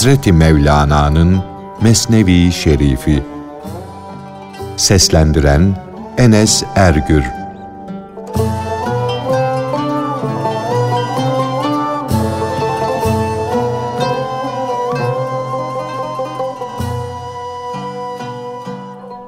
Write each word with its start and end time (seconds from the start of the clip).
Hazreti 0.00 0.32
Mevlana'nın 0.32 1.42
Mesnevi 1.82 2.52
Şerifi 2.52 3.22
Seslendiren 4.76 5.76
Enes 6.18 6.62
Ergür 6.76 7.24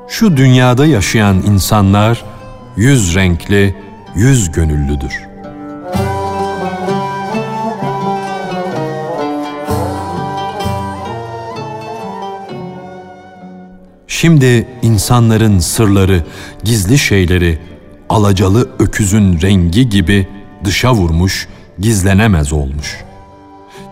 Şu 0.09 0.37
dünyada 0.37 0.87
yaşayan 0.87 1.37
insanlar 1.37 2.25
yüz 2.77 3.15
renkli, 3.15 3.77
yüz 4.15 4.53
gönüllüdür. 4.53 5.32
Şimdi 14.23 14.67
insanların 14.83 15.59
sırları, 15.59 16.25
gizli 16.65 16.99
şeyleri, 16.99 17.59
alacalı 18.09 18.71
öküzün 18.79 19.41
rengi 19.41 19.89
gibi 19.89 20.29
dışa 20.65 20.95
vurmuş, 20.95 21.49
gizlenemez 21.79 22.53
olmuş. 22.53 22.97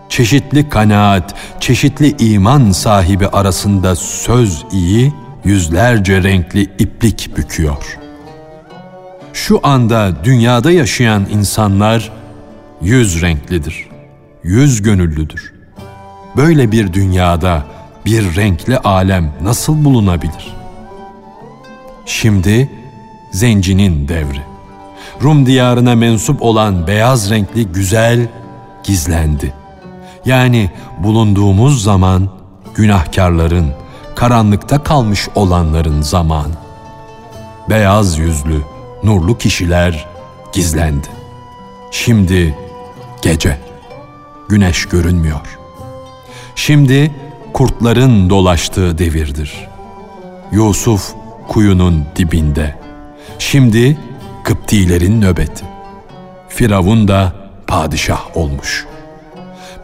Çeşitli 0.08 0.69
kanaat, 0.69 1.34
çeşitli 1.61 2.17
iman 2.19 2.70
sahibi 2.70 3.28
arasında 3.28 3.97
söz 3.97 4.64
iyi, 4.73 5.12
yüzlerce 5.45 6.23
renkli 6.23 6.62
iplik 6.62 7.36
büküyor. 7.36 7.98
Şu 9.33 9.61
anda 9.62 10.25
dünyada 10.25 10.70
yaşayan 10.70 11.27
insanlar 11.33 12.12
yüz 12.83 13.23
renklidir, 13.23 13.89
yüz 14.42 14.83
gönüllüdür. 14.83 15.53
Böyle 16.36 16.73
bir 16.73 16.92
dünyada 16.92 17.80
bir 18.05 18.37
renkli 18.37 18.79
alem 18.79 19.33
nasıl 19.43 19.84
bulunabilir? 19.84 20.56
Şimdi 22.07 22.70
zencinin 23.33 24.09
devri. 24.09 24.42
Rum 25.23 25.47
diyarına 25.47 25.95
mensup 25.95 26.42
olan 26.42 26.87
beyaz 26.87 27.31
renkli 27.31 27.67
güzel 27.67 28.29
gizlendi. 28.84 29.55
Yani 30.25 30.70
bulunduğumuz 30.98 31.83
zaman 31.83 32.29
günahkarların, 32.75 33.67
karanlıkta 34.17 34.83
kalmış 34.83 35.29
olanların 35.35 36.03
zamanı. 36.03 36.55
Beyaz 37.70 38.19
yüzlü, 38.19 38.62
nurlu 39.05 39.39
kişiler 39.39 40.09
gizlendi. 40.53 41.07
Şimdi 41.91 42.57
gece, 43.23 43.59
güneş 44.48 44.87
görünmüyor. 44.87 45.59
Şimdi 46.55 47.11
kurtların 47.61 48.30
dolaştığı 48.30 48.98
devirdir. 48.98 49.69
Yusuf 50.53 51.12
kuyunun 51.48 52.05
dibinde. 52.17 52.75
Şimdi 53.39 53.98
Kıptilerin 54.44 55.20
nöbeti. 55.20 55.64
Firavun 56.48 57.08
da 57.08 57.33
padişah 57.67 58.36
olmuş. 58.36 58.86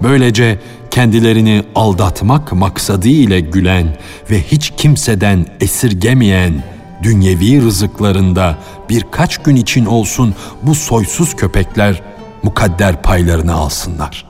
Böylece 0.03 0.61
kendilerini 0.91 1.63
aldatmak 1.75 2.53
maksadı 2.53 3.09
ile 3.09 3.41
gülen 3.41 3.97
ve 4.31 4.43
hiç 4.43 4.73
kimseden 4.77 5.47
esirgemeyen 5.61 6.63
dünyevi 7.03 7.63
rızıklarında 7.63 8.59
birkaç 8.91 9.39
gün 9.39 9.57
için 9.57 9.87
olsun 9.87 10.35
bu 10.63 10.75
soysuz 10.75 11.37
köpekler 11.37 12.03
mukadder 12.43 13.03
paylarını 13.03 13.55
alsınlar. 13.55 14.25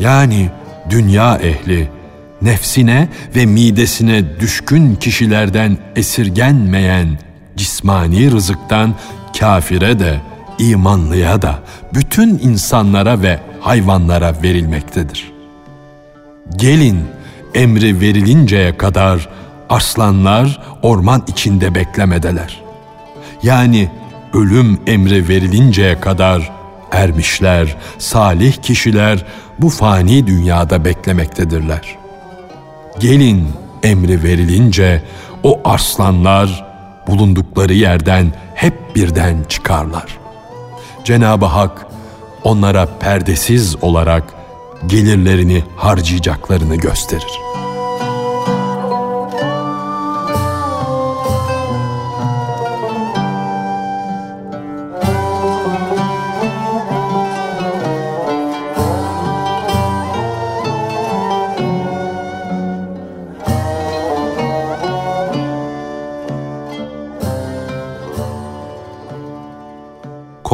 Yani 0.00 0.50
dünya 0.90 1.36
ehli 1.36 1.97
nefsine 2.42 3.08
ve 3.36 3.46
midesine 3.46 4.40
düşkün 4.40 4.94
kişilerden 4.94 5.78
esirgenmeyen 5.96 7.18
cismani 7.56 8.30
rızıktan 8.30 8.94
kafire 9.40 9.98
de 9.98 10.20
imanlıya 10.58 11.42
da 11.42 11.58
bütün 11.94 12.38
insanlara 12.38 13.22
ve 13.22 13.40
hayvanlara 13.60 14.34
verilmektedir. 14.42 15.32
Gelin 16.56 17.04
emri 17.54 18.00
verilinceye 18.00 18.76
kadar 18.76 19.28
arslanlar 19.68 20.62
orman 20.82 21.22
içinde 21.26 21.74
beklemedeler. 21.74 22.62
Yani 23.42 23.90
ölüm 24.34 24.80
emri 24.86 25.28
verilinceye 25.28 26.00
kadar 26.00 26.52
ermişler, 26.92 27.76
salih 27.98 28.52
kişiler 28.62 29.24
bu 29.58 29.68
fani 29.68 30.26
dünyada 30.26 30.84
beklemektedirler. 30.84 31.97
Gelin 33.00 33.48
emri 33.82 34.22
verilince 34.22 35.02
o 35.42 35.60
arslanlar 35.64 36.64
bulundukları 37.06 37.74
yerden 37.74 38.32
hep 38.54 38.96
birden 38.96 39.44
çıkarlar. 39.48 40.18
Cenab-ı 41.04 41.46
Hak 41.46 41.86
onlara 42.44 42.88
perdesiz 43.00 43.76
olarak 43.82 44.34
gelirlerini 44.86 45.64
harcayacaklarını 45.76 46.76
gösterir. 46.76 47.47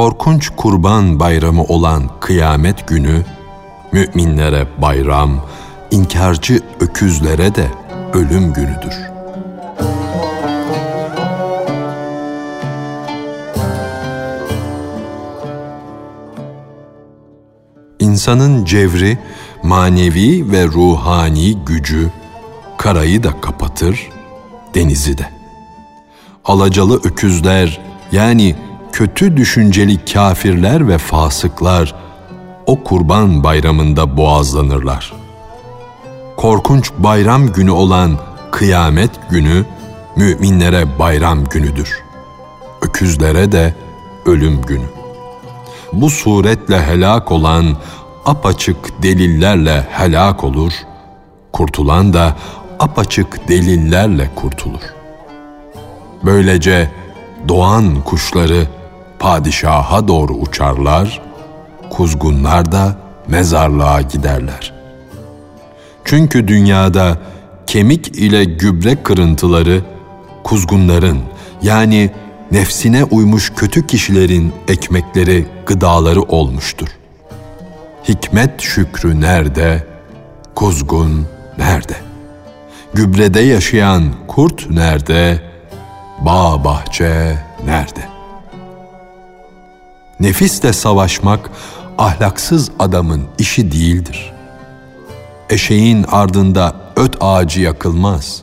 Korkunç 0.04 0.48
kurban 0.56 1.20
bayramı 1.20 1.62
olan 1.62 2.10
kıyamet 2.20 2.88
günü 2.88 3.24
müminlere 3.92 4.66
bayram, 4.82 5.40
inkarcı 5.90 6.60
öküzlere 6.80 7.54
de 7.54 7.68
ölüm 8.12 8.52
günüdür. 8.52 8.94
İnsanın 18.00 18.64
cevri, 18.64 19.18
manevi 19.62 20.52
ve 20.52 20.66
ruhani 20.66 21.56
gücü 21.66 22.10
karayı 22.78 23.22
da 23.22 23.40
kapatır, 23.40 24.08
denizi 24.74 25.18
de. 25.18 25.26
Alacalı 26.44 26.96
öküzler 26.96 27.80
yani 28.12 28.56
kötü 28.94 29.36
düşünceli 29.36 30.04
kafirler 30.04 30.88
ve 30.88 30.98
fasıklar 30.98 31.94
o 32.66 32.84
kurban 32.84 33.44
bayramında 33.44 34.16
boğazlanırlar. 34.16 35.12
Korkunç 36.36 36.92
bayram 36.98 37.52
günü 37.52 37.70
olan 37.70 38.18
kıyamet 38.50 39.10
günü 39.30 39.64
müminlere 40.16 40.98
bayram 40.98 41.44
günüdür. 41.44 42.02
Öküzlere 42.82 43.52
de 43.52 43.74
ölüm 44.26 44.62
günü. 44.62 44.86
Bu 45.92 46.10
suretle 46.10 46.82
helak 46.82 47.32
olan 47.32 47.76
apaçık 48.24 49.02
delillerle 49.02 49.86
helak 49.90 50.44
olur, 50.44 50.72
kurtulan 51.52 52.12
da 52.12 52.36
apaçık 52.78 53.48
delillerle 53.48 54.30
kurtulur. 54.34 54.94
Böylece 56.24 56.90
doğan 57.48 58.00
kuşları 58.04 58.66
padişaha 59.24 60.08
doğru 60.08 60.32
uçarlar, 60.32 61.22
kuzgunlar 61.90 62.72
da 62.72 62.96
mezarlığa 63.28 64.00
giderler. 64.00 64.72
Çünkü 66.04 66.48
dünyada 66.48 67.18
kemik 67.66 68.08
ile 68.08 68.44
gübre 68.44 69.02
kırıntıları 69.02 69.82
kuzgunların 70.42 71.20
yani 71.62 72.10
nefsine 72.52 73.04
uymuş 73.04 73.52
kötü 73.56 73.86
kişilerin 73.86 74.52
ekmekleri, 74.68 75.46
gıdaları 75.66 76.22
olmuştur. 76.22 76.88
Hikmet 78.08 78.60
şükrü 78.60 79.20
nerede? 79.20 79.86
Kuzgun 80.54 81.26
nerede? 81.58 81.96
Gübrede 82.94 83.40
yaşayan 83.40 84.04
kurt 84.28 84.70
nerede? 84.70 85.42
Bağ 86.20 86.64
bahçe 86.64 87.38
nerede? 87.66 88.13
Nefisle 90.24 90.72
savaşmak 90.72 91.50
ahlaksız 91.98 92.70
adamın 92.78 93.24
işi 93.38 93.72
değildir. 93.72 94.32
Eşeğin 95.50 96.06
ardında 96.12 96.76
öt 96.96 97.16
ağacı 97.20 97.60
yakılmaz. 97.60 98.42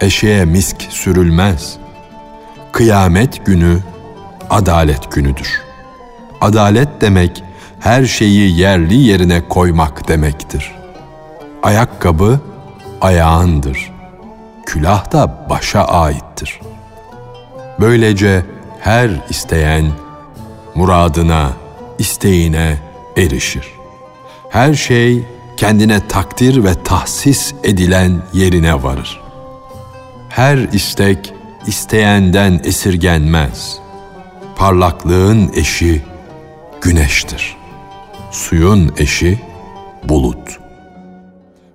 Eşeğe 0.00 0.44
misk 0.44 0.82
sürülmez. 0.90 1.76
Kıyamet 2.72 3.46
günü 3.46 3.78
adalet 4.50 5.12
günüdür. 5.12 5.62
Adalet 6.40 6.88
demek 7.00 7.42
her 7.80 8.04
şeyi 8.04 8.58
yerli 8.58 8.96
yerine 8.96 9.48
koymak 9.48 10.08
demektir. 10.08 10.72
ayakkabı 11.62 12.40
ayağındır. 13.00 13.92
Külah 14.66 15.12
da 15.12 15.46
başa 15.50 15.84
aittir. 15.84 16.60
Böylece 17.80 18.44
her 18.80 19.10
isteyen 19.30 20.03
muradına, 20.74 21.52
isteğine 21.98 22.78
erişir. 23.16 23.66
Her 24.50 24.74
şey 24.74 25.24
kendine 25.56 26.08
takdir 26.08 26.64
ve 26.64 26.82
tahsis 26.84 27.54
edilen 27.64 28.22
yerine 28.32 28.82
varır. 28.82 29.20
Her 30.28 30.56
istek 30.56 31.32
isteyenden 31.66 32.60
esirgenmez. 32.64 33.78
Parlaklığın 34.56 35.50
eşi 35.54 36.02
güneştir. 36.80 37.56
Suyun 38.30 38.92
eşi 38.96 39.40
bulut. 40.04 40.58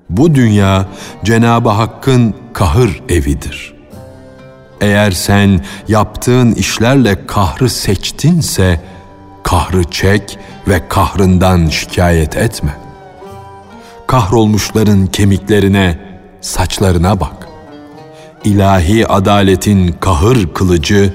Bu 0.09 0.35
dünya 0.35 0.85
Cenab-ı 1.23 1.69
Hakk'ın 1.69 2.35
kahır 2.53 3.01
evidir. 3.09 3.78
Eğer 4.81 5.11
sen 5.11 5.65
yaptığın 5.87 6.51
işlerle 6.51 7.25
kahrı 7.25 7.69
seçtinse, 7.69 8.81
kahrı 9.43 9.83
çek 9.83 10.39
ve 10.67 10.87
kahrından 10.89 11.67
şikayet 11.67 12.37
etme. 12.37 12.77
Kahrolmuşların 14.07 15.07
kemiklerine, 15.07 15.99
saçlarına 16.41 17.19
bak. 17.19 17.47
İlahi 18.43 19.07
adaletin 19.07 19.95
kahır 19.99 20.53
kılıcı, 20.53 21.13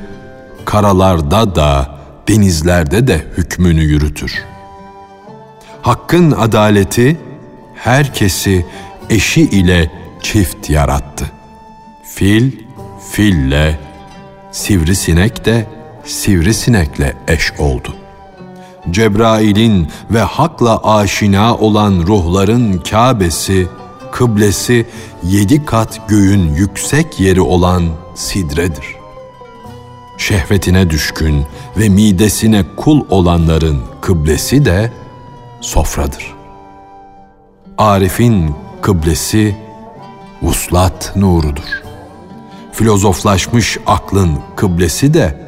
karalarda 0.64 1.54
da, 1.54 1.98
denizlerde 2.28 3.06
de 3.06 3.24
hükmünü 3.36 3.82
yürütür. 3.82 4.44
Hakkın 5.82 6.30
adaleti, 6.30 7.20
herkesi 7.74 8.66
eşi 9.10 9.40
ile 9.40 9.90
çift 10.22 10.70
yarattı. 10.70 11.24
Fil, 12.04 12.52
fille, 13.10 13.78
sivrisinek 14.52 15.44
de 15.44 15.66
sivrisinekle 16.04 17.16
eş 17.28 17.52
oldu. 17.58 17.96
Cebrail'in 18.90 19.88
ve 20.10 20.20
hakla 20.20 20.84
aşina 20.84 21.56
olan 21.56 22.06
ruhların 22.06 22.78
Kâbesi, 22.90 23.68
kıblesi 24.12 24.86
yedi 25.22 25.64
kat 25.64 26.08
göğün 26.08 26.54
yüksek 26.54 27.20
yeri 27.20 27.40
olan 27.40 27.82
sidredir. 28.14 28.96
Şehvetine 30.18 30.90
düşkün 30.90 31.44
ve 31.76 31.88
midesine 31.88 32.64
kul 32.76 33.04
olanların 33.10 33.80
kıblesi 34.00 34.64
de 34.64 34.92
sofradır. 35.60 36.34
Arif'in 37.78 38.54
kıblesi 38.82 39.56
vuslat 40.42 41.16
nurudur. 41.16 41.93
Filozoflaşmış 42.74 43.78
aklın 43.86 44.38
kıblesi 44.56 45.14
de 45.14 45.40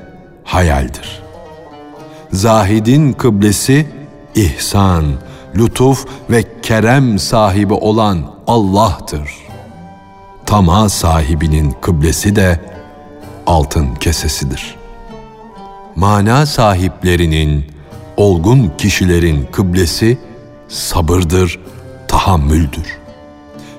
hayaldir. 0.44 1.22
Zahidin 2.32 3.12
kıblesi 3.12 3.86
ihsan, 4.34 5.04
lütuf 5.56 6.06
ve 6.30 6.44
kerem 6.62 7.18
sahibi 7.18 7.74
olan 7.74 8.34
Allah'tır. 8.46 9.30
Tama 10.46 10.88
sahibinin 10.88 11.74
kıblesi 11.80 12.36
de 12.36 12.60
altın 13.46 13.94
kesesidir. 13.94 14.76
Mana 15.96 16.46
sahiplerinin, 16.46 17.64
olgun 18.16 18.72
kişilerin 18.78 19.48
kıblesi 19.52 20.18
sabırdır, 20.68 21.58
tahammüldür. 22.08 22.98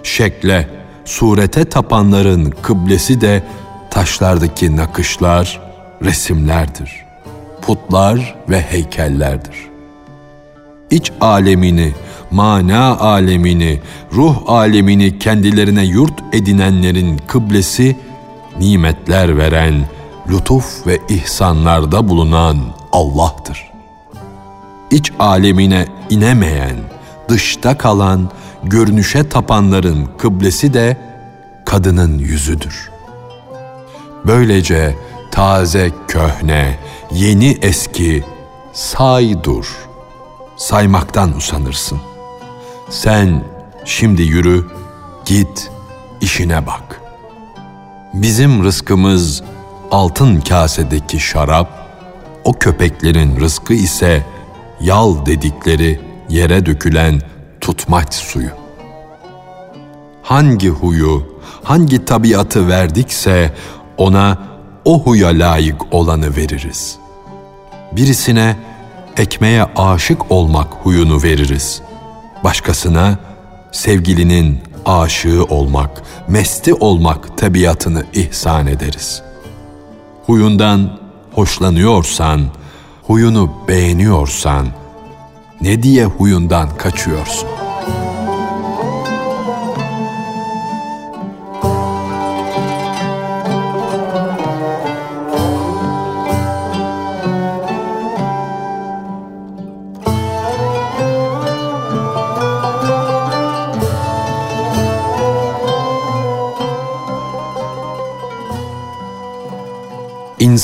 Şekle, 0.03 0.76
surete 1.07 1.65
tapanların 1.65 2.53
kıblesi 2.61 3.21
de 3.21 3.43
taşlardaki 3.89 4.75
nakışlar, 4.77 5.61
resimlerdir. 6.03 7.05
Putlar 7.61 8.35
ve 8.49 8.61
heykellerdir. 8.61 9.55
İç 10.91 11.11
alemini, 11.21 11.93
mana 12.31 12.97
alemini, 12.97 13.79
ruh 14.13 14.35
alemini 14.47 15.19
kendilerine 15.19 15.85
yurt 15.85 16.13
edinenlerin 16.33 17.17
kıblesi, 17.27 17.97
nimetler 18.59 19.37
veren, 19.37 19.75
lütuf 20.29 20.87
ve 20.87 20.99
ihsanlarda 21.09 22.09
bulunan 22.09 22.57
Allah'tır. 22.91 23.71
İç 24.91 25.11
alemine 25.19 25.85
inemeyen, 26.09 26.77
dışta 27.29 27.77
kalan, 27.77 28.29
görünüşe 28.69 29.29
tapanların 29.29 30.09
kıblesi 30.17 30.73
de 30.73 30.97
kadının 31.65 32.17
yüzüdür. 32.17 32.89
Böylece 34.25 34.95
taze 35.31 35.91
köhne, 36.07 36.79
yeni 37.11 37.57
eski 37.61 38.23
say 38.73 39.43
dur. 39.43 39.87
Saymaktan 40.57 41.35
usanırsın. 41.35 41.99
Sen 42.89 43.43
şimdi 43.85 44.21
yürü, 44.21 44.65
git, 45.25 45.71
işine 46.21 46.67
bak. 46.67 47.01
Bizim 48.13 48.63
rızkımız 48.63 49.43
altın 49.91 50.41
kasedeki 50.41 51.19
şarap, 51.19 51.87
o 52.43 52.53
köpeklerin 52.53 53.39
rızkı 53.39 53.73
ise 53.73 54.23
yal 54.81 55.25
dedikleri 55.25 56.01
yere 56.29 56.65
dökülen 56.65 57.21
tutmaç 57.67 58.13
suyu. 58.13 58.49
Hangi 60.23 60.69
huyu, 60.69 61.39
hangi 61.63 62.05
tabiatı 62.05 62.67
verdikse 62.67 63.53
ona 63.97 64.37
o 64.85 65.03
huya 65.03 65.29
layık 65.29 65.93
olanı 65.93 66.35
veririz. 66.35 66.97
Birisine 67.91 68.57
ekmeğe 69.17 69.63
aşık 69.75 70.31
olmak 70.31 70.73
huyunu 70.73 71.23
veririz. 71.23 71.81
Başkasına 72.43 73.19
sevgilinin 73.71 74.59
aşığı 74.85 75.43
olmak, 75.43 76.01
mesti 76.27 76.73
olmak 76.73 77.37
tabiatını 77.37 78.05
ihsan 78.13 78.67
ederiz. 78.67 79.23
Huyundan 80.25 80.99
hoşlanıyorsan, 81.31 82.41
huyunu 83.03 83.51
beğeniyorsan, 83.67 84.67
ne 85.61 85.83
diye 85.83 86.05
huyundan 86.05 86.77
kaçıyorsun? 86.77 87.66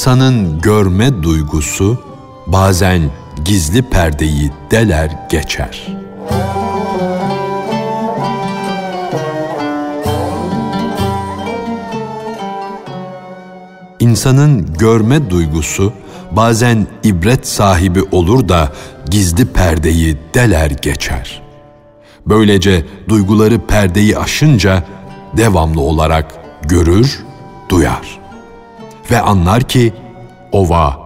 İnsanın 0.03 0.61
görme 0.61 1.23
duygusu 1.23 1.97
bazen 2.47 3.01
gizli 3.45 3.81
perdeyi 3.81 4.51
deler 4.71 5.11
geçer. 5.29 5.87
İnsanın 13.99 14.73
görme 14.73 15.29
duygusu 15.29 15.93
bazen 16.31 16.87
ibret 17.03 17.47
sahibi 17.47 18.03
olur 18.11 18.49
da 18.49 18.71
gizli 19.09 19.45
perdeyi 19.45 20.17
deler 20.33 20.71
geçer. 20.81 21.41
Böylece 22.25 22.85
duyguları 23.09 23.59
perdeyi 23.67 24.17
aşınca 24.17 24.83
devamlı 25.37 25.81
olarak 25.81 26.35
görür, 26.69 27.23
duyar 27.69 28.22
ve 29.13 29.21
anlar 29.21 29.63
ki 29.63 29.93
ova, 30.51 30.97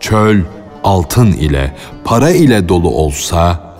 çöl, 0.00 0.40
altın 0.84 1.32
ile, 1.32 1.76
para 2.04 2.30
ile 2.30 2.68
dolu 2.68 2.88
olsa, 2.88 3.76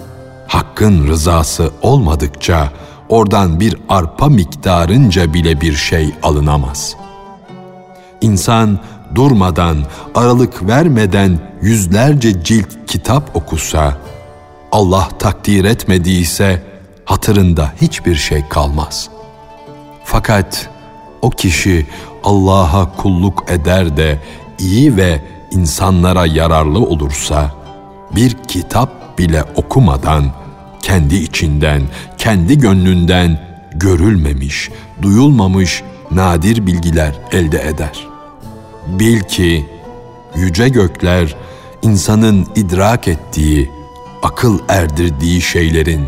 Hakk'ın 0.49 1.09
rızası 1.09 1.71
olmadıkça 1.83 2.73
oradan 3.09 3.61
bir 3.61 3.77
arpa 3.89 4.27
miktarınca 4.27 5.35
bile 5.35 5.61
bir 5.61 5.73
şey 5.73 6.15
alınamaz. 6.23 6.97
İnsan 8.21 8.79
durmadan, 9.15 9.77
aralık 10.15 10.69
vermeden 10.69 11.39
yüzlerce 11.63 12.45
cilt 12.45 12.69
kitap 12.87 13.37
okusa, 13.37 13.99
Allah 14.73 15.09
takdir 15.19 15.65
etmediyse 15.65 16.63
hatırında 17.05 17.73
hiçbir 17.81 18.15
şey 18.15 18.49
kalmaz. 18.49 19.09
Fakat 20.05 20.69
o 21.23 21.31
kişi 21.31 21.87
Allah'a 22.27 22.97
kulluk 22.97 23.45
eder 23.49 23.97
de 23.97 24.19
iyi 24.59 24.97
ve 24.97 25.21
insanlara 25.51 26.27
yararlı 26.27 26.79
olursa, 26.79 27.51
bir 28.17 28.37
kitap 28.49 29.19
bile 29.19 29.45
okumadan 29.57 30.25
kendi 30.83 31.15
içinden, 31.15 31.83
kendi 32.19 32.59
gönlünden 32.59 33.41
görülmemiş, 33.73 34.71
duyulmamış 35.03 35.83
nadir 36.11 36.67
bilgiler 36.67 37.15
elde 37.33 37.69
eder. 37.69 38.07
Bil 38.87 39.21
ki 39.21 39.67
yüce 40.37 40.69
gökler 40.69 41.37
insanın 41.83 42.47
idrak 42.57 43.09
ettiği, 43.09 43.71
akıl 44.23 44.59
erdirdiği 44.69 45.43
şeylerin 45.43 46.07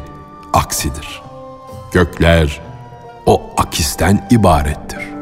aksidir. 0.53 1.23
Gökler 1.93 2.61
o 3.27 3.43
akisten 3.57 4.29
ibarettir. 4.31 5.18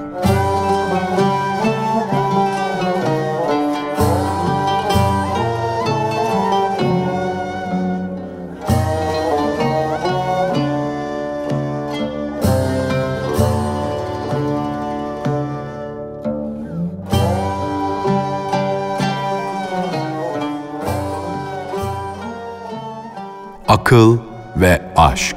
Akıl 23.81 24.19
ve 24.57 24.93
aşk. 24.97 25.37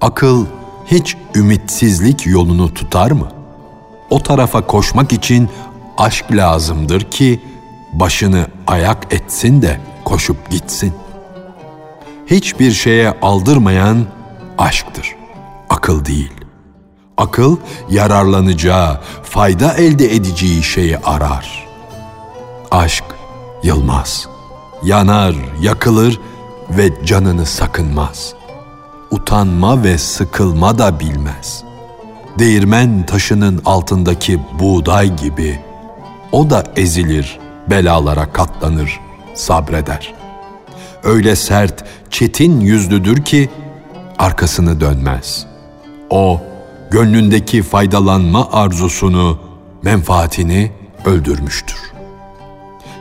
Akıl 0.00 0.46
hiç 0.86 1.16
ümitsizlik 1.34 2.26
yolunu 2.26 2.74
tutar 2.74 3.10
mı? 3.10 3.28
O 4.10 4.22
tarafa 4.22 4.66
koşmak 4.66 5.12
için 5.12 5.48
aşk 5.98 6.32
lazımdır 6.32 7.00
ki 7.00 7.40
başını 7.92 8.46
ayak 8.66 9.14
etsin 9.14 9.62
de 9.62 9.80
koşup 10.04 10.50
gitsin. 10.50 10.92
Hiçbir 12.26 12.72
şeye 12.72 13.10
aldırmayan 13.22 14.06
aşktır, 14.58 15.16
akıl 15.68 16.04
değil. 16.04 16.41
Akıl 17.16 17.56
yararlanacağı, 17.90 19.00
fayda 19.22 19.74
elde 19.74 20.14
edeceği 20.14 20.62
şeyi 20.62 20.98
arar. 20.98 21.68
Aşk 22.70 23.04
yılmaz, 23.62 24.28
yanar, 24.84 25.34
yakılır 25.60 26.20
ve 26.70 27.04
canını 27.06 27.46
sakınmaz. 27.46 28.34
Utanma 29.10 29.84
ve 29.84 29.98
sıkılma 29.98 30.78
da 30.78 31.00
bilmez. 31.00 31.64
Değirmen 32.38 33.06
taşının 33.06 33.62
altındaki 33.64 34.40
buğday 34.58 35.16
gibi 35.16 35.60
o 36.32 36.50
da 36.50 36.64
ezilir, 36.76 37.38
belalara 37.70 38.32
katlanır, 38.32 39.00
sabreder. 39.34 40.14
Öyle 41.04 41.36
sert, 41.36 41.84
çetin 42.10 42.60
yüzlüdür 42.60 43.24
ki 43.24 43.50
arkasını 44.18 44.80
dönmez. 44.80 45.46
O 46.10 46.40
gönlündeki 46.92 47.62
faydalanma 47.62 48.52
arzusunu, 48.52 49.38
menfaatini 49.82 50.72
öldürmüştür. 51.04 51.92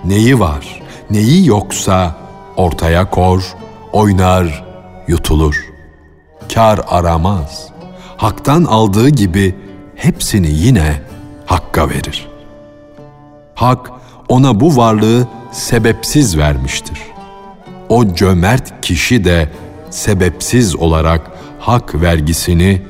Neyi 0.05 0.39
var, 0.39 0.81
neyi 1.09 1.47
yoksa 1.47 2.15
ortaya 2.55 3.09
kor, 3.09 3.43
oynar, 3.91 4.65
yutulur. 5.07 5.65
Kar 6.53 6.79
aramaz. 6.87 7.67
Hak'tan 8.17 8.63
aldığı 8.63 9.09
gibi 9.09 9.55
hepsini 9.95 10.51
yine 10.51 11.01
Hakk'a 11.45 11.89
verir. 11.89 12.27
Hak 13.55 13.91
ona 14.29 14.59
bu 14.59 14.77
varlığı 14.77 15.27
sebepsiz 15.51 16.37
vermiştir. 16.37 16.99
O 17.89 18.13
cömert 18.13 18.81
kişi 18.81 19.23
de 19.23 19.49
sebepsiz 19.89 20.75
olarak 20.75 21.31
hak 21.59 22.01
vergisini 22.01 22.81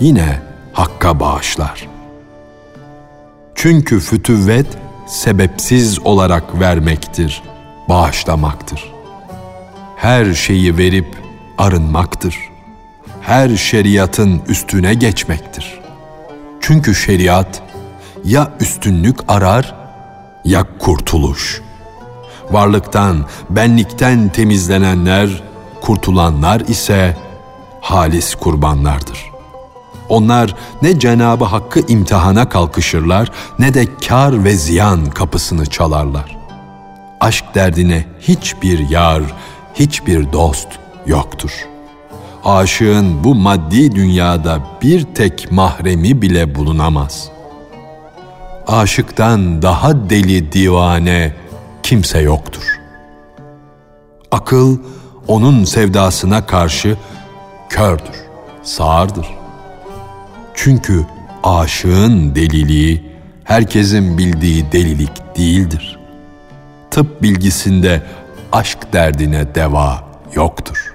yine 0.00 0.40
Hakk'a 0.72 1.20
bağışlar. 1.20 1.88
Çünkü 3.54 4.00
fütüvvet 4.00 4.66
sebepsiz 5.06 5.98
olarak 6.06 6.60
vermektir, 6.60 7.42
bağışlamaktır. 7.88 8.92
Her 9.96 10.34
şeyi 10.34 10.78
verip 10.78 11.16
arınmaktır. 11.58 12.38
Her 13.22 13.56
şeriatın 13.56 14.42
üstüne 14.48 14.94
geçmektir. 14.94 15.80
Çünkü 16.60 16.94
şeriat 16.94 17.62
ya 18.24 18.52
üstünlük 18.60 19.18
arar 19.28 19.74
ya 20.44 20.66
kurtuluş. 20.78 21.62
Varlıktan, 22.50 23.26
benlikten 23.50 24.28
temizlenenler, 24.28 25.42
kurtulanlar 25.80 26.60
ise 26.60 27.16
halis 27.80 28.34
kurbanlardır.'' 28.34 29.35
Onlar 30.08 30.54
ne 30.82 30.98
Cenabı 30.98 31.44
Hakk'ı 31.44 31.80
imtihana 31.88 32.48
kalkışırlar 32.48 33.32
ne 33.58 33.74
de 33.74 33.86
kar 34.08 34.44
ve 34.44 34.52
ziyan 34.52 35.10
kapısını 35.10 35.66
çalarlar. 35.66 36.36
Aşk 37.20 37.44
derdine 37.54 38.04
hiçbir 38.20 38.88
yar, 38.88 39.22
hiçbir 39.74 40.32
dost 40.32 40.68
yoktur. 41.06 41.50
Aşığın 42.44 43.24
bu 43.24 43.34
maddi 43.34 43.94
dünyada 43.94 44.60
bir 44.82 45.04
tek 45.04 45.52
mahremi 45.52 46.22
bile 46.22 46.54
bulunamaz. 46.54 47.28
Aşıktan 48.66 49.62
daha 49.62 50.10
deli 50.10 50.52
divane 50.52 51.32
kimse 51.82 52.20
yoktur. 52.20 52.80
Akıl 54.30 54.78
onun 55.28 55.64
sevdasına 55.64 56.46
karşı 56.46 56.96
kördür, 57.68 58.16
sağırdır.'' 58.62 59.45
Çünkü 60.56 61.04
aşığın 61.42 62.34
deliliği 62.34 63.02
herkesin 63.44 64.18
bildiği 64.18 64.72
delilik 64.72 65.36
değildir. 65.36 65.98
Tıp 66.90 67.22
bilgisinde 67.22 68.02
aşk 68.52 68.92
derdine 68.92 69.54
deva 69.54 70.04
yoktur. 70.34 70.94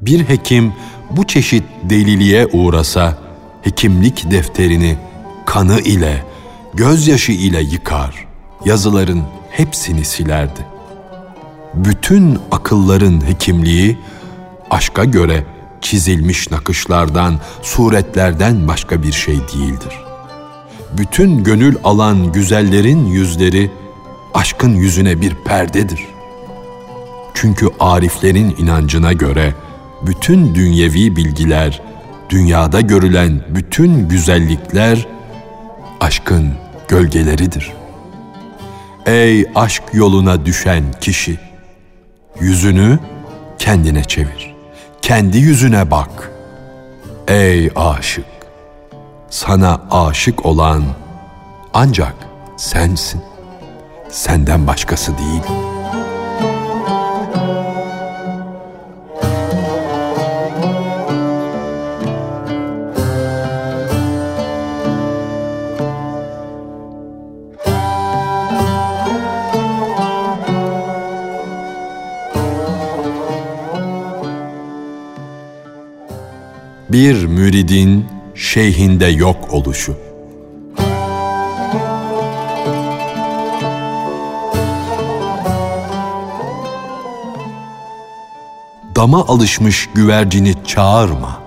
Bir 0.00 0.28
hekim 0.28 0.72
bu 1.10 1.26
çeşit 1.26 1.64
deliliğe 1.84 2.46
uğrasa 2.46 3.18
hekimlik 3.62 4.30
defterini 4.30 4.98
kanı 5.46 5.80
ile, 5.80 6.22
gözyaşı 6.74 7.32
ile 7.32 7.60
yıkar, 7.60 8.26
yazıların 8.64 9.22
hepsini 9.50 10.04
silerdi. 10.04 10.66
Bütün 11.74 12.38
akılların 12.50 13.26
hekimliği 13.28 13.98
aşka 14.70 15.04
göre 15.04 15.44
çizilmiş 15.80 16.50
nakışlardan, 16.50 17.40
suretlerden 17.62 18.68
başka 18.68 19.02
bir 19.02 19.12
şey 19.12 19.34
değildir. 19.36 20.00
Bütün 20.98 21.44
gönül 21.44 21.76
alan 21.84 22.32
güzellerin 22.32 23.06
yüzleri 23.06 23.70
aşkın 24.34 24.74
yüzüne 24.74 25.20
bir 25.20 25.34
perdedir. 25.34 26.00
Çünkü 27.34 27.68
ariflerin 27.80 28.54
inancına 28.58 29.12
göre 29.12 29.54
bütün 30.02 30.54
dünyevi 30.54 31.16
bilgiler, 31.16 31.82
dünyada 32.30 32.80
görülen 32.80 33.44
bütün 33.48 34.08
güzellikler 34.08 35.06
aşkın 36.00 36.52
gölgeleridir. 36.88 37.72
Ey 39.06 39.46
aşk 39.54 39.82
yoluna 39.92 40.46
düşen 40.46 40.84
kişi, 41.00 41.38
yüzünü 42.40 42.98
kendine 43.58 44.04
çevir 44.04 44.49
kendi 45.10 45.38
yüzüne 45.38 45.90
bak. 45.90 46.30
Ey 47.28 47.70
aşık! 47.76 48.24
Sana 49.30 49.80
aşık 49.90 50.46
olan 50.46 50.82
ancak 51.74 52.14
sensin. 52.56 53.22
Senden 54.10 54.66
başkası 54.66 55.12
değil.'' 55.18 55.69
Bir 76.92 77.24
müridin 77.24 78.06
şeyhinde 78.34 79.06
yok 79.06 79.36
oluşu. 79.50 79.96
Dama 88.96 89.26
alışmış 89.26 89.88
güvercini 89.94 90.54
çağırma, 90.66 91.38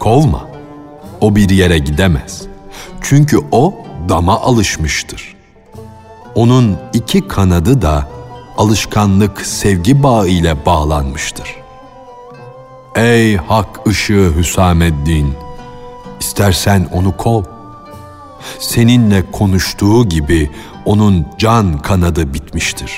kovma. 0.00 0.48
O 1.20 1.36
bir 1.36 1.50
yere 1.50 1.78
gidemez. 1.78 2.42
Çünkü 3.02 3.38
o 3.52 3.74
dama 4.08 4.40
alışmıştır. 4.40 5.36
Onun 6.34 6.76
iki 6.92 7.28
kanadı 7.28 7.82
da 7.82 8.08
alışkanlık 8.56 9.46
sevgi 9.46 10.02
bağı 10.02 10.28
ile 10.28 10.66
bağlanmıştır. 10.66 11.67
Ey 12.98 13.36
hak 13.36 13.86
ışığı 13.88 14.32
Hüsameddin, 14.36 15.34
istersen 16.20 16.88
onu 16.92 17.16
kov. 17.16 17.42
Seninle 18.58 19.30
konuştuğu 19.32 20.08
gibi 20.08 20.50
onun 20.84 21.26
can 21.38 21.78
kanadı 21.78 22.34
bitmiştir. 22.34 22.92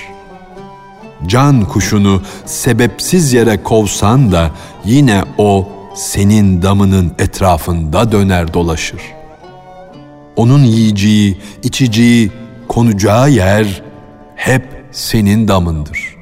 Can 1.26 1.64
kuşunu 1.64 2.22
sebepsiz 2.46 3.32
yere 3.32 3.62
kovsan 3.62 4.32
da 4.32 4.50
yine 4.84 5.22
o 5.38 5.68
senin 5.94 6.62
damının 6.62 7.12
etrafında 7.18 8.12
döner 8.12 8.54
dolaşır. 8.54 9.00
Onun 10.36 10.64
yiyeceği, 10.64 11.38
içeceği, 11.62 12.32
konacağı 12.68 13.30
yer 13.30 13.82
hep 14.36 14.84
senin 14.92 15.48
damındır. 15.48 16.16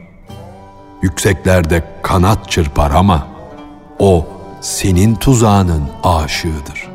Yükseklerde 1.02 1.84
kanat 2.02 2.50
çırpar 2.50 2.90
ama 2.90 3.37
o 3.98 4.26
senin 4.60 5.14
tuzağının 5.14 5.82
aşığıdır. 6.04 6.88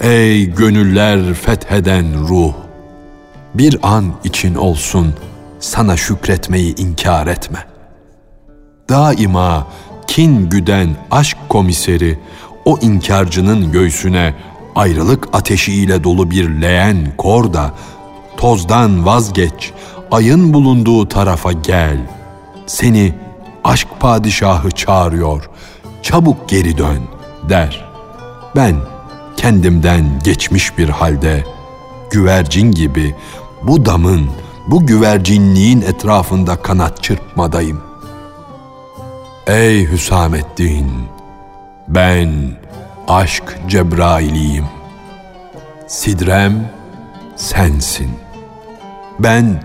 Ey 0.00 0.44
gönüller 0.44 1.34
fetheden 1.34 2.28
ruh! 2.28 2.52
Bir 3.54 3.78
an 3.82 4.12
için 4.24 4.54
olsun 4.54 5.14
sana 5.60 5.96
şükretmeyi 5.96 6.76
inkar 6.76 7.26
etme. 7.26 7.66
Daima 8.88 9.66
kin 10.06 10.50
güden 10.50 10.96
aşk 11.10 11.38
komiseri 11.48 12.18
o 12.64 12.78
inkarcının 12.78 13.72
göğsüne 13.72 14.34
ayrılık 14.74 15.28
ateşiyle 15.32 16.04
dolu 16.04 16.30
bir 16.30 16.48
leğen 16.48 17.16
kor 17.18 17.52
da 17.52 17.70
tozdan 18.36 19.06
vazgeç, 19.06 19.72
ayın 20.10 20.54
bulunduğu 20.54 21.08
tarafa 21.08 21.52
gel. 21.52 21.98
Seni 22.66 23.14
aşk 23.64 23.88
padişahı 24.00 24.70
çağırıyor, 24.70 25.50
çabuk 26.08 26.48
geri 26.48 26.78
dön 26.78 27.02
der. 27.48 27.88
Ben 28.56 28.76
kendimden 29.36 30.04
geçmiş 30.24 30.78
bir 30.78 30.88
halde 30.88 31.44
güvercin 32.10 32.72
gibi 32.72 33.14
bu 33.62 33.86
damın, 33.86 34.30
bu 34.66 34.86
güvercinliğin 34.86 35.80
etrafında 35.80 36.56
kanat 36.56 37.02
çırpmadayım. 37.02 37.80
Ey 39.46 39.90
Hüsamettin, 39.90 40.90
ben 41.88 42.32
aşk 43.08 43.58
Cebrailiyim. 43.68 44.66
Sidrem 45.86 46.70
sensin. 47.36 48.10
Ben 49.18 49.62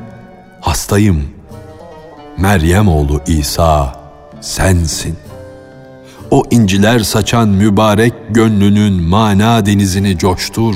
hastayım. 0.61 1.23
Meryem 2.37 2.87
oğlu 2.87 3.21
İsa 3.27 3.95
sensin. 4.41 5.22
O 6.33 6.43
inciler 6.51 6.99
saçan 6.99 7.49
mübarek 7.49 8.13
gönlünün 8.29 9.03
mana 9.03 9.65
denizini 9.65 10.17
coştur. 10.17 10.75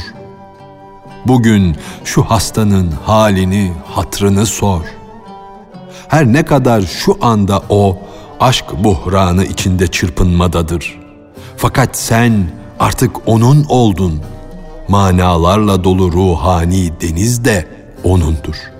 Bugün 1.27 1.75
şu 2.03 2.23
hastanın 2.23 2.91
halini, 3.05 3.71
hatrını 3.85 4.45
sor. 4.45 4.81
Her 6.07 6.25
ne 6.25 6.45
kadar 6.45 6.81
şu 6.81 7.17
anda 7.21 7.63
o 7.69 7.97
aşk 8.39 8.65
buhranı 8.83 9.45
içinde 9.45 9.87
çırpınmadadır. 9.87 10.99
Fakat 11.57 11.97
sen 11.97 12.33
artık 12.79 13.11
onun 13.25 13.65
oldun. 13.69 14.21
Manalarla 14.87 15.83
dolu 15.83 16.11
ruhani 16.11 17.01
deniz 17.01 17.45
de 17.45 17.67
onundur.'' 18.03 18.77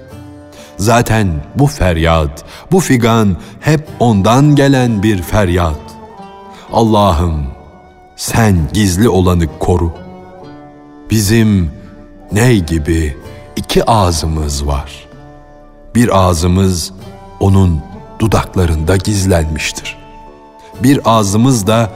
Zaten 0.78 1.28
bu 1.56 1.68
feryat, 1.68 2.46
bu 2.72 2.80
figan 2.80 3.38
hep 3.60 3.88
ondan 4.00 4.56
gelen 4.56 5.04
bir 5.04 5.22
feryat. 5.22 5.87
Allah'ım 6.74 7.48
sen 8.16 8.58
gizli 8.74 9.10
olanı 9.10 9.60
koru. 9.60 9.94
Bizim 11.10 11.72
ney 12.32 12.66
gibi 12.66 13.18
iki 13.56 13.86
ağzımız 13.92 14.68
var. 14.68 15.08
Bir 15.96 16.28
ağzımız 16.28 16.94
onun 17.40 17.82
dudaklarında 18.20 18.98
gizlenmiştir. 18.98 19.98
Bir 20.84 21.00
ağzımız 21.06 21.68
da 21.68 21.92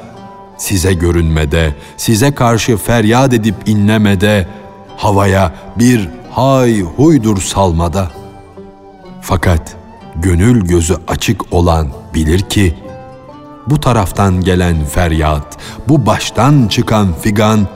size 0.57 0.93
görünmede, 0.93 1.75
size 1.97 2.36
karşı 2.36 2.77
feryat 2.77 3.34
edip 3.34 3.55
inlemede, 3.65 4.47
havaya 4.97 5.53
bir 5.79 6.10
hay 6.31 6.81
huydur 6.81 7.41
salmada.'' 7.41 8.21
Fakat 9.21 9.75
gönül 10.15 10.65
gözü 10.65 10.97
açık 11.07 11.53
olan 11.53 11.88
bilir 12.13 12.39
ki 12.39 12.75
bu 13.71 13.79
taraftan 13.79 14.41
gelen 14.41 14.86
feryat, 14.86 15.57
bu 15.88 16.05
baştan 16.05 16.67
çıkan 16.67 17.07
figan 17.21 17.67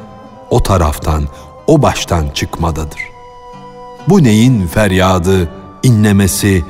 o 0.49 0.63
taraftan, 0.63 1.23
o 1.67 1.81
baştan 1.81 2.25
çıkmadadır. 2.34 2.99
Bu 4.10 4.23
neyin 4.23 4.67
feryadı, 4.67 5.49
inlemesi 5.84 6.63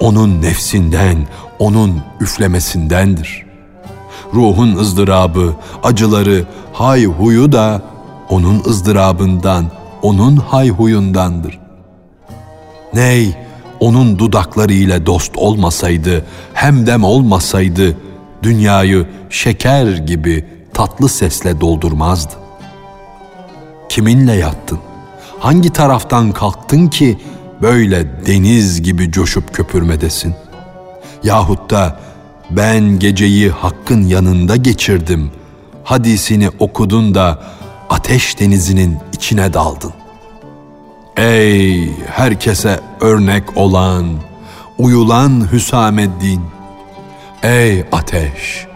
onun 0.00 0.42
nefsinden, 0.42 1.16
onun 1.58 2.02
üflemesindendir. 2.20 3.46
Ruhun 4.34 4.76
ızdırabı, 4.76 5.54
acıları, 5.82 6.44
hay 6.72 7.04
huyu 7.04 7.52
da 7.52 7.82
onun 8.30 8.62
ızdırabından, 8.66 9.64
onun 10.02 10.36
hay 10.36 10.68
huyundandır. 10.68 11.58
Ney, 12.94 13.36
onun 13.80 14.18
dudakları 14.18 14.72
ile 14.72 15.06
dost 15.06 15.36
olmasaydı, 15.36 16.24
hemdem 16.54 17.04
olmasaydı, 17.04 17.96
dünyayı 18.42 19.06
şeker 19.30 19.86
gibi 19.86 20.44
tatlı 20.74 21.08
sesle 21.08 21.60
doldurmazdı. 21.60 22.32
Kiminle 23.88 24.32
yattın? 24.32 24.78
Hangi 25.38 25.70
taraftan 25.70 26.32
kalktın 26.32 26.88
ki 26.88 27.18
böyle 27.62 28.26
deniz 28.26 28.82
gibi 28.82 29.12
coşup 29.12 29.54
köpürmedesin? 29.54 30.34
Yahut 31.24 31.70
da 31.70 32.00
ben 32.50 32.98
geceyi 32.98 33.50
hakkın 33.50 34.06
yanında 34.06 34.56
geçirdim. 34.56 35.30
Hadisini 35.84 36.50
okudun 36.58 37.14
da 37.14 37.42
ateş 37.90 38.40
denizinin 38.40 38.98
içine 39.12 39.54
daldın. 39.54 39.92
Ey 41.16 41.90
herkese 42.06 42.80
örnek 43.00 43.56
olan, 43.56 44.06
uyulan 44.78 45.52
Hüsameddin! 45.52 46.57
Ey 47.42 47.84
ateş, 47.92 48.66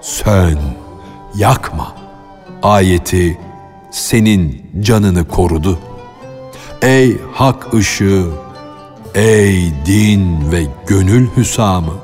sön, 0.00 0.58
yakma. 1.34 1.96
Ayeti 2.62 3.38
senin 3.90 4.70
canını 4.80 5.28
korudu. 5.28 5.78
Ey 6.82 7.18
hak 7.34 7.74
ışığı, 7.74 8.26
ey 9.14 9.72
din 9.86 10.52
ve 10.52 10.66
gönül 10.86 11.28
hüsamı! 11.36 11.94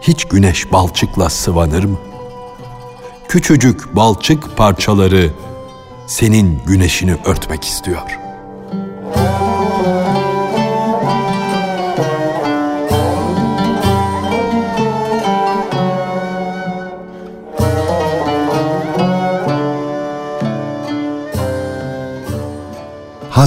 Hiç 0.00 0.24
güneş 0.24 0.72
balçıkla 0.72 1.30
sıvanır 1.30 1.84
mı? 1.84 1.98
Küçücük 3.28 3.96
balçık 3.96 4.56
parçaları 4.56 5.30
senin 6.06 6.60
güneşini 6.66 7.14
örtmek 7.24 7.64
istiyor.'' 7.64 8.27